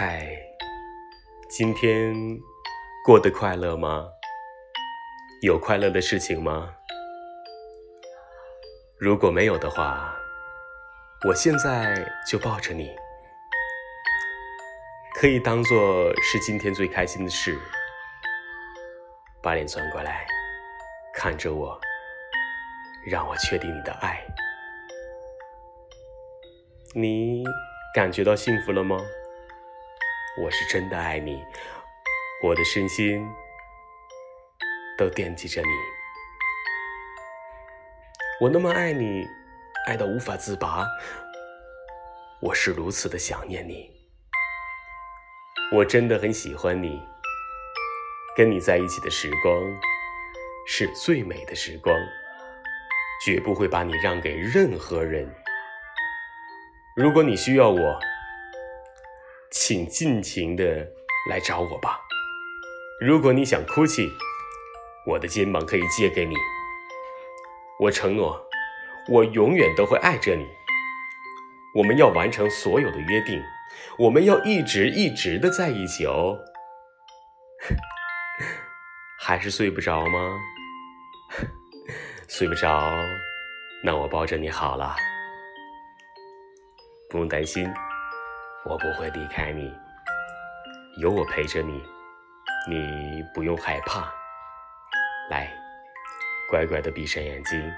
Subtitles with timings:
[0.00, 0.30] 嗨，
[1.48, 2.14] 今天
[3.04, 4.06] 过得快乐吗？
[5.42, 6.72] 有快乐的事情吗？
[8.96, 10.16] 如果没有的话，
[11.26, 12.94] 我现在就抱着你，
[15.16, 17.58] 可以当做是今天最开心的事。
[19.42, 20.24] 把脸转过来，
[21.12, 21.76] 看着我，
[23.04, 24.24] 让我确定你的爱。
[26.94, 27.42] 你
[27.92, 28.96] 感觉到幸福了吗？
[30.40, 31.44] 我是真的爱你，
[32.44, 33.28] 我的身心
[34.96, 35.68] 都惦记着你。
[38.40, 39.26] 我那么爱你，
[39.86, 40.86] 爱到无法自拔。
[42.40, 43.90] 我是如此的想念你，
[45.72, 47.02] 我真的很喜欢你。
[48.36, 49.60] 跟你在一起的时光
[50.68, 51.92] 是最美的时光，
[53.24, 55.28] 绝不会把你让给任何人。
[56.94, 58.00] 如果你需要我，
[59.50, 60.64] 请尽情的
[61.30, 62.00] 来找我吧。
[63.00, 64.10] 如果你想哭泣，
[65.06, 66.34] 我的肩膀可以借给你。
[67.80, 68.44] 我承诺，
[69.08, 70.46] 我永远都会爱着你。
[71.74, 73.42] 我们要完成所有的约定，
[73.98, 76.38] 我们要一直一直的在一起哦。
[79.18, 80.38] 还是睡不着吗？
[82.28, 82.92] 睡不着，
[83.82, 84.94] 那我抱着你好了。
[87.08, 87.70] 不用担心。
[88.68, 89.74] 我不会离开你，
[90.98, 91.82] 有我陪着你，
[92.68, 94.12] 你不用害怕。
[95.30, 95.50] 来，
[96.50, 97.72] 乖乖的闭上眼睛，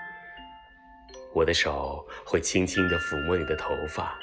[1.32, 4.18] 我的手会轻轻的抚摸你的头发。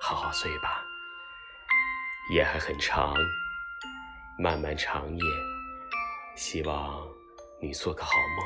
[0.00, 0.82] 好好睡吧，
[2.32, 3.14] 夜还很长，
[4.36, 5.24] 漫漫长夜，
[6.34, 7.06] 希望
[7.62, 8.44] 你做个好梦。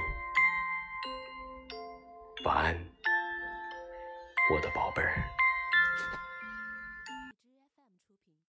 [2.44, 2.78] 晚安，
[4.52, 5.14] 我的宝贝儿。